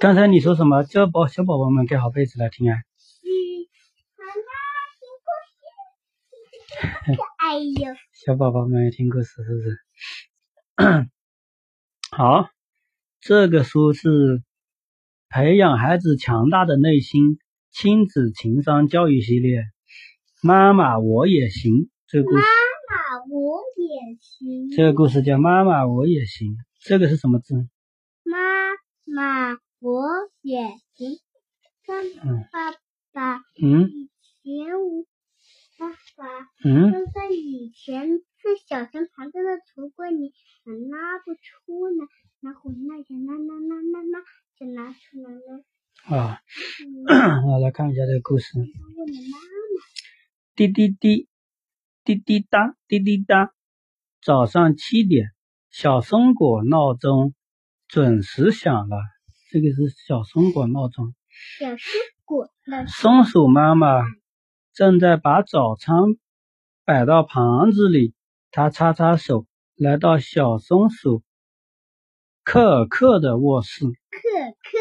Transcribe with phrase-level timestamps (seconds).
[0.00, 0.82] 刚才你说什么？
[0.84, 2.76] 叫宝小宝宝们盖好被子来听啊？
[3.00, 3.28] 喜
[4.16, 4.52] 欢那
[4.98, 5.28] 听故
[7.06, 7.20] 事。
[7.38, 9.78] 哎呦，小宝宝们听故事是不是？
[12.16, 12.50] 好，
[13.20, 14.42] 这个书是
[15.28, 17.38] 培养孩子强大的内心
[17.70, 19.64] 亲子情商教育系列。
[20.42, 22.46] 妈妈我也行，这个故事妈
[22.88, 24.70] 妈我也行。
[24.76, 26.56] 这个故事叫妈妈我也行。
[26.80, 27.54] 这个是什么字？
[28.22, 28.38] 妈
[29.12, 30.08] 妈我
[30.42, 30.60] 也
[30.94, 31.18] 行。
[31.84, 32.70] 跟嗯爸
[33.12, 34.10] 爸嗯以
[34.44, 35.04] 前我
[35.78, 40.32] 爸爸嗯就在以前在小熊旁边的橱柜里，
[40.64, 42.06] 我拿不出来，
[42.40, 44.18] 然后那就拿拿拿拿拿
[44.56, 45.64] 就拿出来了。
[46.16, 46.40] 啊，
[47.48, 48.52] 我来看一下这个故事。
[50.54, 51.28] 滴滴滴，
[52.04, 53.52] 滴滴答，滴滴答。
[54.22, 55.30] 早上七点，
[55.70, 57.34] 小松果闹钟
[57.90, 58.96] 准时响了。
[59.50, 61.12] 这个是小松果闹钟。
[61.58, 61.78] 小松
[62.24, 64.02] 果的松鼠妈妈
[64.72, 65.96] 正在把早餐
[66.84, 68.14] 摆到盘子里，
[68.52, 71.24] 她擦擦手，来到小松鼠
[72.44, 73.84] 克尔克的卧室。
[73.84, 74.78] 可可，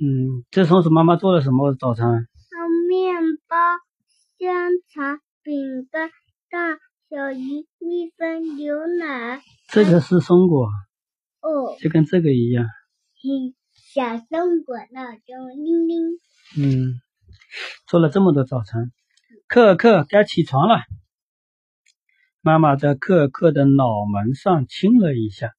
[0.00, 2.06] 嗯，这松鼠妈妈做了什么早餐？
[2.06, 3.14] 有面
[3.46, 3.56] 包、
[4.38, 6.10] 香肠、饼干、
[6.50, 6.78] 蛋、
[7.10, 9.42] 小鱼、蜜蜂、牛奶。
[9.68, 10.68] 这个是松果，
[11.46, 12.64] 哦，就跟这个一样。
[12.64, 16.18] 嗯，小松果闹钟铃铃。
[16.58, 17.00] 嗯，
[17.86, 18.90] 做了这么多早餐，
[19.46, 20.80] 克尔克该起床了。
[22.40, 25.52] 妈妈在克尔克的脑门上亲了一下。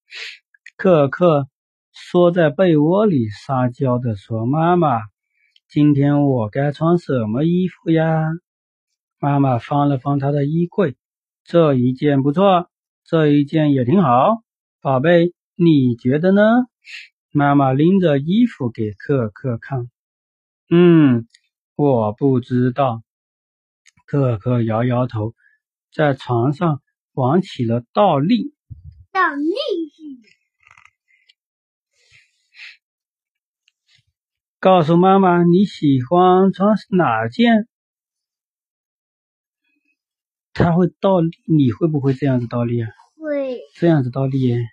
[0.76, 1.48] 克尔克
[1.94, 5.00] 缩在被窝里撒娇的说：“妈妈，
[5.70, 8.26] 今天我该穿什么衣服呀？”
[9.20, 10.98] 妈妈翻了翻她的衣柜，
[11.46, 12.70] 这一件不错，
[13.06, 14.44] 这一件也挺好。
[14.80, 16.42] 宝贝，你觉得呢？
[17.32, 19.90] 妈妈拎着衣服给克尔克看。
[20.70, 21.28] 嗯，
[21.76, 23.02] 我不知道。
[24.06, 25.34] 克尔克摇摇头，
[25.92, 26.82] 在床上
[27.14, 28.54] 玩起了倒立。
[29.12, 29.52] 倒立
[34.60, 37.67] 告诉妈妈你喜欢穿哪件？
[40.54, 42.90] 他会倒立，你会不会这样子倒立啊？
[43.20, 44.64] 会，这样子倒立耶？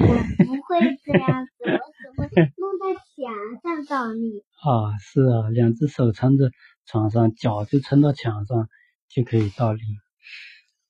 [0.00, 1.70] 我不会这样子，
[2.18, 4.42] 我只会弄在墙上倒立。
[4.62, 6.50] 啊，是啊，两只手撑着
[6.86, 8.68] 床上，脚就撑到墙上，
[9.08, 9.80] 就可以倒立。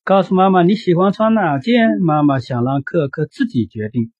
[0.04, 2.00] 告诉妈妈你喜欢穿哪件？
[2.00, 4.12] 妈妈想让克克自己决定。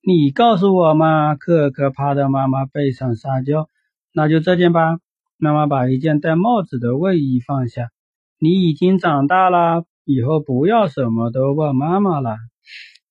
[0.00, 1.34] 你告诉我嘛。
[1.34, 3.68] 克克趴在妈妈背上撒娇。
[4.12, 4.98] 那就这件吧。
[5.36, 7.90] 妈妈把一件戴帽子的卫衣放下。
[8.38, 12.36] 你已经长大了，以后不要什么都问妈妈了。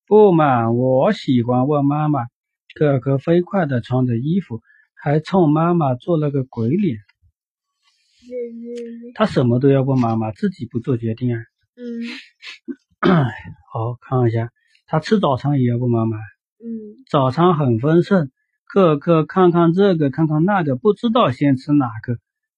[0.08, 2.22] 不嘛，我喜欢问妈妈。
[2.78, 4.62] 可可飞快地穿着衣服，
[4.94, 6.98] 还冲妈妈做了个鬼脸。
[8.28, 11.40] 嗯他什么都要问妈妈，自己不做决定啊。
[11.78, 12.02] 嗯
[13.72, 14.50] 好，看一下，
[14.88, 16.18] 他吃早餐也要问妈妈。
[16.18, 16.66] 嗯，
[17.10, 18.30] 早餐很丰盛，
[18.66, 22.18] 可可看看这个，看看那个，不知道先吃哪个。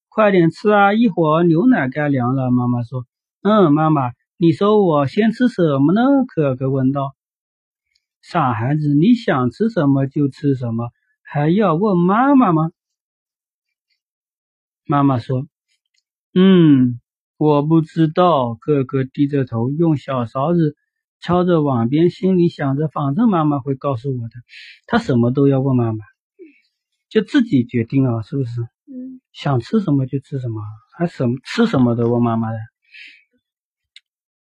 [0.09, 2.49] 快点吃啊，一会儿牛奶该凉了。
[2.49, 3.05] 妈妈说
[3.43, 7.16] ：“嗯，妈妈，你说我先吃什么呢？”可可问道。
[8.29, 10.89] 傻孩子，你想吃什么就吃什么，
[11.23, 12.71] 还要问妈妈吗？
[14.85, 15.47] 妈妈说
[16.35, 16.99] ：“嗯，
[17.37, 20.75] 我不知道。”哥哥低着头，用小勺子
[21.21, 24.33] 敲着碗边，心里想着：“反正妈妈会告诉我的。”
[24.87, 26.03] 他什么都要问妈妈，
[27.07, 28.61] 就自己决定啊，是不是？
[28.89, 30.61] 嗯想吃什么就吃什么，
[30.97, 32.57] 还什么吃什么都问妈妈的。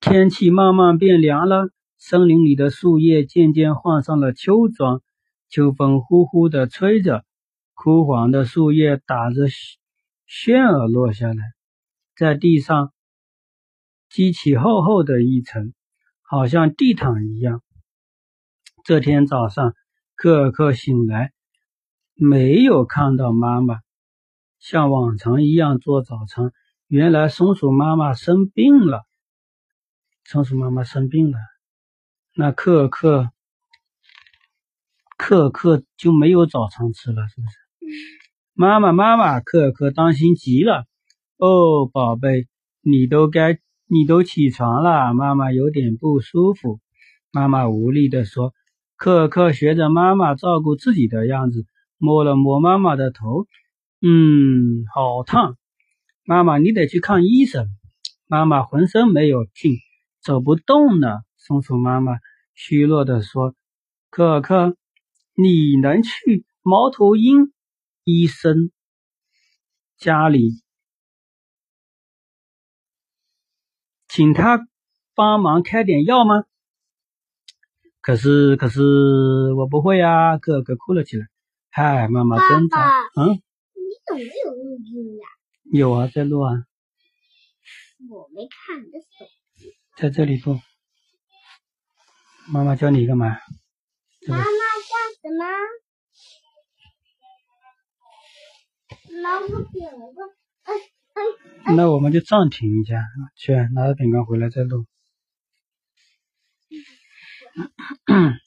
[0.01, 5.02] 天气慢慢变凉了，森林里的树叶渐渐换上了秋装，
[5.50, 7.25] 秋风呼呼地吹着，
[7.74, 9.47] 枯黄的树叶打着
[10.25, 11.44] 旋儿落下来，
[12.16, 12.94] 在地上
[14.09, 15.74] 积起厚厚的一层，
[16.22, 17.62] 好像地毯一样。
[18.84, 19.74] 这天早上，
[20.16, 21.34] 克尔克醒来，
[22.13, 23.80] 没有看到妈妈。
[24.60, 26.51] 像往常一样做早餐。
[26.88, 29.04] 原来松鼠妈妈生病了，
[30.24, 31.38] 松鼠妈妈生病了，
[32.39, 33.31] 那克尔克
[35.18, 37.57] 克尔克就没有早餐吃了，是不是？
[38.54, 40.86] 妈妈妈妈，克尔克担心极了。
[41.38, 42.48] 哦，宝贝，
[42.84, 43.57] 你都该
[43.88, 46.80] 你都起床了，妈妈有点不舒服。
[47.31, 48.54] 妈妈无力地说。
[48.98, 51.66] 克尔克学着妈妈照顾自己的样子，
[51.98, 53.48] 摸了摸妈妈的头。
[54.00, 55.57] 嗯，好烫，
[56.24, 57.66] 妈妈，你得去看医生。
[58.28, 59.78] 妈妈浑身没有劲，
[60.22, 61.24] 走不动了。
[61.38, 62.12] 松鼠妈妈
[62.57, 63.54] 虚弱地说
[64.09, 64.75] ：“可可，
[65.36, 67.54] 你能去猫头鹰
[68.04, 68.71] 医生
[69.95, 70.63] 家里，
[74.07, 74.68] 请他
[75.13, 76.45] 帮忙开点药吗？
[78.01, 78.81] 可是，可是
[79.54, 80.39] 我不会呀！
[80.39, 81.27] 可可哭了起来。
[81.69, 82.92] 嗨，妈妈挣扎。
[83.15, 83.39] 嗯，你
[84.09, 85.27] 有没有录音呀？
[85.71, 86.65] 有啊，在录啊。
[88.09, 89.77] 我没看你的手机。
[89.95, 90.59] 在这里不？
[92.49, 93.38] 妈妈教你干嘛？
[94.27, 94.45] 妈妈叫
[95.21, 95.45] 什么？
[101.75, 103.03] 那我们就暂停一下，
[103.35, 104.85] 去拿着饼干回来再录。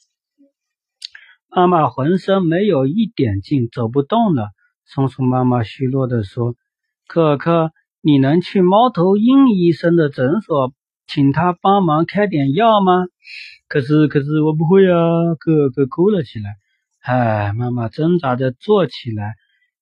[1.48, 4.50] 妈妈浑身没有一点劲，走不动了。
[4.86, 6.54] 松鼠妈妈虚弱的说
[7.06, 10.72] ：“可可，你能去猫头鹰医生的诊所，
[11.12, 13.04] 请他帮忙开点药吗？”
[13.68, 15.34] 可是，可是我不会啊！
[15.38, 16.56] 可可哭了起来。
[17.02, 19.34] 唉，妈妈挣扎着坐起来，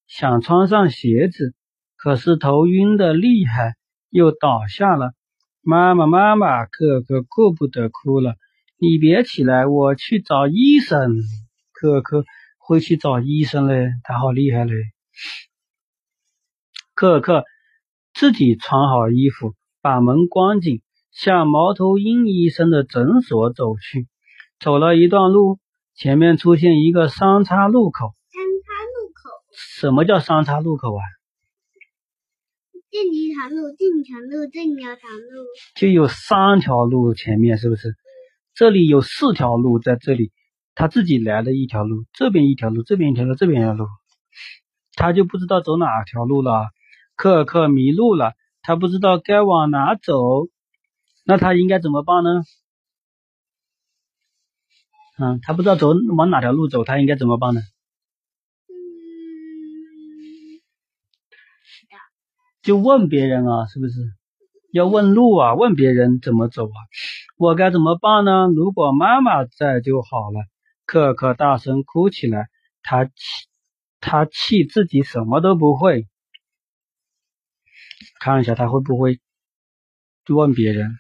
[0.06, 1.54] 想穿上鞋子，
[1.96, 3.74] 可是头晕的厉害，
[4.10, 5.12] 又倒下了。
[5.62, 8.36] 妈妈，妈妈，可可顾不得哭了。
[8.78, 11.16] 你别起来，我去找医生。
[11.72, 12.24] 可可
[12.58, 14.74] 会去找医生嘞，他好厉害嘞。
[16.94, 17.44] 可可
[18.12, 24.08] 自己穿好衣服，把门关紧，向猫头鹰医生的诊所走去。
[24.60, 25.58] 走了一段路，
[25.94, 28.14] 前面出现一个三岔路口。
[28.30, 29.30] 三岔路口？
[29.52, 31.02] 什么叫三岔路口啊？
[32.90, 34.96] 这里一条路，这一条路，这一条路，
[35.76, 37.94] 就有三条路，前面是不是？
[38.54, 40.32] 这里有四条路，在这里，
[40.74, 43.86] 他自己来了一条路，这边一条路，这边一条路，这边一条路，
[44.94, 46.68] 他就不知道走哪条路了。
[47.14, 48.32] 克克迷路了，
[48.62, 50.14] 他不知道该往哪走，
[51.28, 52.42] 那他应该怎么办呢？
[55.18, 57.60] 嗯，他不知道走往哪条路走，他应该怎么办呢？
[58.68, 58.72] 嗯，
[62.62, 64.00] 就问别人啊，是不是？
[64.72, 66.76] 要问路啊，问别人怎么走啊？
[67.36, 68.48] 我该怎么办呢？
[68.54, 70.40] 如果妈妈在就好了。
[70.86, 72.48] 可可大声哭起来，
[72.82, 73.12] 他气，
[74.00, 76.08] 他气自己什么都不会。
[78.18, 79.20] 看一下他会不会
[80.28, 80.98] 问别人？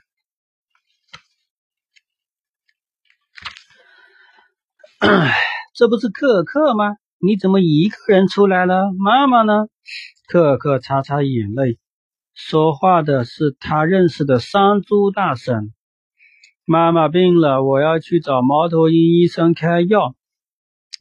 [5.74, 6.96] 这不是可可吗？
[7.20, 8.92] 你怎么一个人出来了？
[8.98, 9.66] 妈妈呢？
[10.26, 11.78] 可可擦擦眼泪。
[12.34, 15.72] 说话的是他认识的山猪大婶。
[16.64, 20.14] 妈妈病了，我要去找猫头鹰医生开药。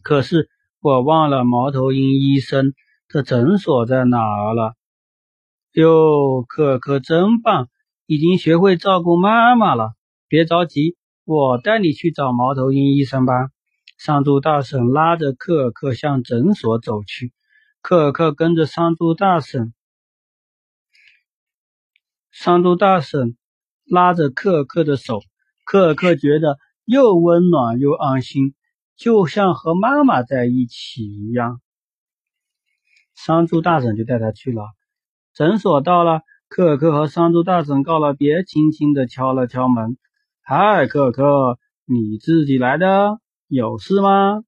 [0.04, 0.48] 可是
[0.80, 2.74] 我忘了猫头鹰医生
[3.10, 4.76] 的诊所在哪儿了。
[5.74, 7.68] 哟，可可真棒，
[8.06, 9.94] 已经学会照顾妈妈了。
[10.28, 10.96] 别着急，
[11.26, 13.34] 我带你去找猫头鹰医生吧。
[13.98, 17.34] 山猪大婶拉着科尔克向诊所走去，
[17.82, 19.74] 科尔克跟着山猪大婶。
[22.32, 23.36] 山猪大婶
[23.86, 25.22] 拉着科尔克的手，
[25.66, 28.54] 科尔克觉得又温暖又安心，
[28.96, 31.60] 就像和妈妈在一起一样。
[33.16, 34.62] 山猪大婶就带他去了
[35.34, 35.82] 诊所。
[35.82, 39.98] 到了，科尔克和山猪大婶告了别，轻轻的敲了敲门
[40.46, 43.20] ：“嗨，科尔克，你自己来的？
[43.48, 44.44] 有事吗？”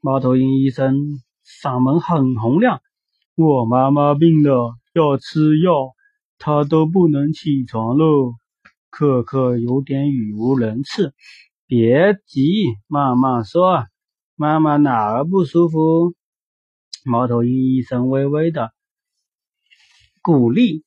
[0.00, 0.96] 猫头鹰医生
[1.44, 2.80] 嗓门很洪亮
[3.36, 5.92] ：“我妈妈病了，要吃药。”
[6.44, 8.34] 他都不能起床喽，
[8.90, 11.14] 可可有点语无伦次。
[11.68, 13.86] 别急，慢慢说。
[14.34, 16.16] 妈妈哪儿不舒服？
[17.04, 18.72] 猫头鹰医生微微的
[20.20, 20.82] 鼓励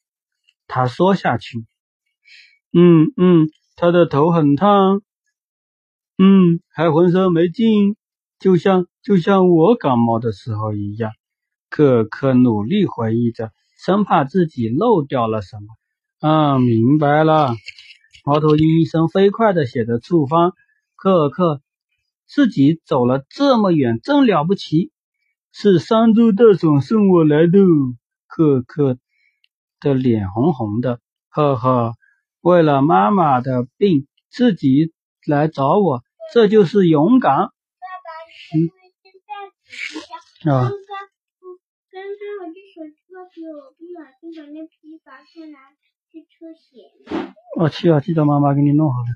[0.67, 1.65] 他说下去。
[2.73, 5.01] 嗯嗯，他的头很烫，
[6.17, 7.95] 嗯，还浑身没劲，
[8.39, 11.11] 就像就像我感冒的时候一样。
[11.69, 13.51] 可可努力回忆着。
[13.77, 15.65] 生怕自己漏掉了什么。
[16.21, 17.53] 嗯，明白了。
[18.25, 20.53] 猫头鹰医生飞快地写着处方。
[20.95, 21.61] 可可
[22.25, 24.91] 自己走了这么远，真了不起。
[25.51, 27.59] 是山猪大婶送我来的。
[28.27, 28.97] 可可
[29.81, 31.93] 的脸红红的，呵呵。
[32.39, 34.93] 为了妈妈的病，自己
[35.27, 36.01] 来找我，
[36.33, 37.35] 这就是勇敢。
[37.35, 38.09] 爸爸，
[38.55, 38.67] 你
[39.01, 40.69] 现在啊。
[40.69, 42.03] 刚刚
[42.41, 45.75] 我这手脱皮，我不小心把那皮拔出来，
[46.11, 46.91] 去抽血。
[47.57, 47.99] 哦，去啊！
[47.99, 49.07] 记得妈妈给你弄好了。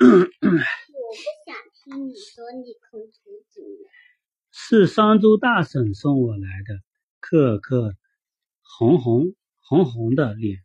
[0.00, 0.44] 我不
[1.44, 2.72] 想听你说你。
[4.50, 6.82] 是山猪大婶送我来的。
[7.20, 7.94] 可可
[8.62, 10.58] 红红红红的脸，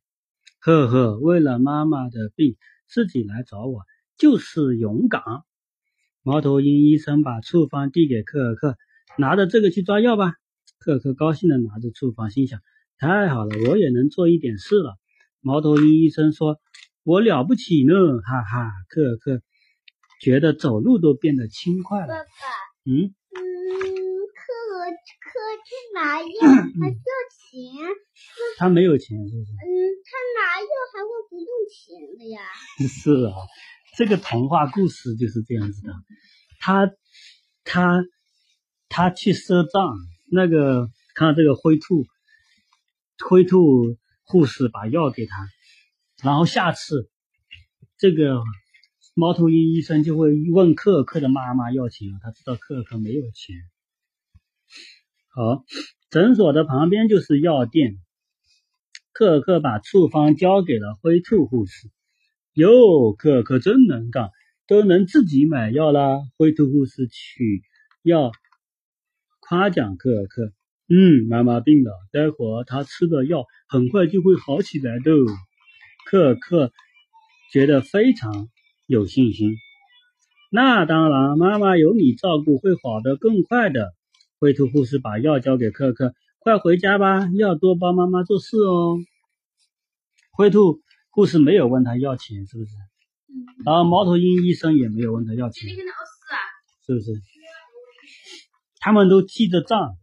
[0.60, 2.58] 呵呵，为了妈妈的病，
[2.88, 3.82] 自己来找我，
[4.18, 5.22] 就是勇敢。
[6.24, 8.78] 猫头鹰医生把处方递给克尔克，
[9.18, 10.34] 拿着这个去抓药吧。
[10.80, 12.60] 克尔克高兴的拿着处方，心想：
[12.98, 14.96] 太好了，我也能做一点事了。
[15.40, 16.60] 猫头鹰医生说
[17.04, 19.42] ：“我了不起呢，哈哈！”克尔克
[20.22, 22.08] 觉得走路都变得轻快了。
[22.08, 22.20] 爸爸，
[22.86, 24.07] 嗯，嗯，
[25.08, 26.28] 课课去拿药
[26.80, 26.96] 还要
[27.32, 27.56] 钱，
[28.58, 29.52] 他没有钱，是不是？
[29.52, 29.68] 嗯，
[30.04, 32.42] 他拿药还会不用钱的呀。
[32.88, 33.36] 是啊，
[33.96, 35.94] 这个童话故事就是这样子的。
[36.60, 36.92] 他
[37.64, 38.04] 他
[38.90, 39.96] 他去赊账，
[40.32, 42.06] 那个看这个灰兔，
[43.26, 45.48] 灰兔护士把药给他，
[46.22, 47.10] 然后下次
[47.98, 48.42] 这个
[49.16, 53.56] 猫头鹰医生就会问克尔克的妈妈要钱，他知道克尔克没有钱。
[55.38, 55.64] 好，
[56.10, 58.00] 诊所的旁边就是药店。
[59.14, 61.90] 克尔克把处方交给了灰兔护士。
[62.56, 64.32] 哟，克尔克真能干，
[64.68, 66.18] 都能自己买药啦！
[66.40, 67.62] 灰兔护士取
[68.02, 68.32] 药，
[69.40, 70.54] 夸奖克尔克。
[70.90, 75.12] 嗯，妈妈病了，待会儿她吃的药很快就会好起来的。
[76.08, 76.72] 克尔克
[77.54, 78.50] 觉得非常
[78.88, 79.54] 有信心。
[80.50, 83.94] 那当然，妈妈有你照顾会好的更快的。
[84.40, 89.00] 灰兔护士把药交给克尔克，快回家吧，要多帮妈妈做事哦。
[90.32, 92.72] 灰兔护士没有问他要钱，是不是？
[93.66, 95.70] 然后猫头鹰医生也没有问他要钱，
[96.86, 97.12] 是不是？
[98.80, 99.98] 他们都记着账，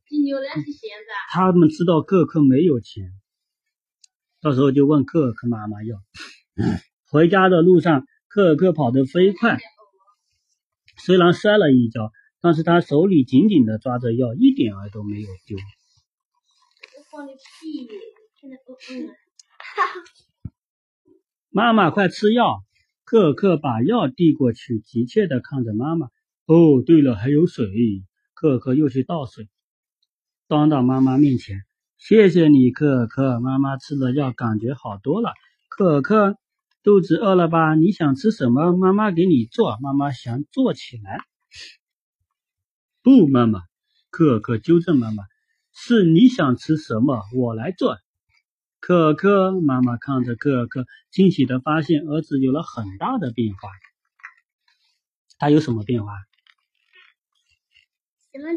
[1.31, 3.13] 他们知道克尔克没有钱，
[4.43, 5.97] 到时候就问克尔克妈妈要。
[7.09, 9.59] 回家的路上，克尔克跑得飞快，
[10.99, 12.11] 虽然摔了一跤，
[12.45, 15.57] 但是他手里紧紧的抓着药，一点儿都没有丢。
[21.49, 22.63] 妈妈，快吃药！
[23.07, 26.09] 克尔克把药递过去，急切的看着妈妈。
[26.45, 27.67] 哦，对了，还有水。
[28.35, 29.49] 克尔克又去倒水，
[30.47, 31.63] 端到妈妈面前。
[31.97, 33.41] 谢谢你，克尔克。
[33.41, 35.33] 妈妈吃了药，感觉好多了。
[35.71, 36.37] 克尔克，
[36.83, 37.75] 肚子饿了吧？
[37.75, 38.77] 你想吃什么？
[38.77, 39.79] 妈妈给你做。
[39.81, 41.25] 妈妈想坐起来。
[43.05, 43.61] 不，妈妈。
[44.09, 45.25] 克尔克纠正妈妈
[45.77, 47.99] ：“是你想吃什么，我来做。”
[48.81, 53.69] 克尔克妈妈看着克尔克，惊喜的发现儿子有了很大的变化。
[55.39, 56.13] 他有什么变化？
[58.33, 58.49] 什么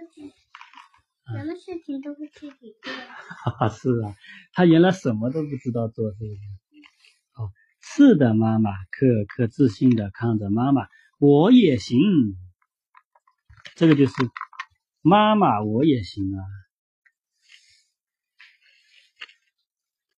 [1.38, 2.94] 什么事情都会自己做。
[3.44, 4.16] 哈哈，是啊，
[4.54, 6.40] 他原来什么都不知道做，是不是？
[7.36, 7.52] 哦，
[7.82, 8.72] 是的，妈妈。
[8.92, 10.88] 克尔克自信的看着妈妈，
[11.20, 12.00] 我也行。
[13.78, 14.14] 这个就是
[15.04, 16.42] 妈妈，我也行啊。